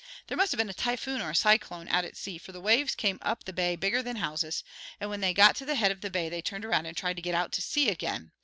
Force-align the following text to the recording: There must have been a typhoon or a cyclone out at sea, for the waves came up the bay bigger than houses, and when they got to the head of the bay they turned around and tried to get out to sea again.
There 0.25 0.35
must 0.35 0.51
have 0.51 0.57
been 0.57 0.67
a 0.67 0.73
typhoon 0.73 1.21
or 1.21 1.29
a 1.29 1.35
cyclone 1.35 1.87
out 1.89 2.05
at 2.05 2.17
sea, 2.17 2.39
for 2.39 2.51
the 2.51 2.59
waves 2.59 2.95
came 2.95 3.19
up 3.21 3.43
the 3.43 3.53
bay 3.53 3.75
bigger 3.75 4.01
than 4.01 4.15
houses, 4.15 4.63
and 4.99 5.11
when 5.11 5.21
they 5.21 5.31
got 5.31 5.55
to 5.57 5.65
the 5.65 5.75
head 5.75 5.91
of 5.91 6.01
the 6.01 6.09
bay 6.09 6.27
they 6.27 6.41
turned 6.41 6.65
around 6.65 6.87
and 6.87 6.97
tried 6.97 7.17
to 7.17 7.21
get 7.21 7.35
out 7.35 7.51
to 7.51 7.61
sea 7.61 7.87
again. 7.87 8.31